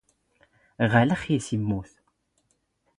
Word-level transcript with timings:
ⵖⴰⵍⵖ 0.91 1.21
ⵉⵙ 1.33 1.47
ⵉⵎⵎⵓⵜ. 1.55 1.89